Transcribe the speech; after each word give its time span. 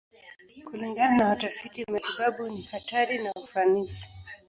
Kulingana 0.65 1.17
na 1.17 1.27
watafiti 1.29 1.91
matibabu, 1.91 2.49
ni 2.49 2.61
hatari 2.61 3.17
na 3.17 3.33
ufanisi. 3.33 4.07